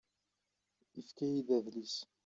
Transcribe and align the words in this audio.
Ifka-yi-d 0.99 1.49
adlis. 1.57 1.95